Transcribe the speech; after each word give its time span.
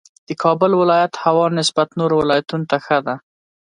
د 0.27 0.29
کابل 0.43 0.71
ولایت 0.81 1.13
هوا 1.23 1.45
نسبت 1.59 1.87
نورو 1.99 2.15
ولایتونو 2.21 2.65
ته 2.71 2.77
ښه 2.85 2.97
ده 3.05 3.15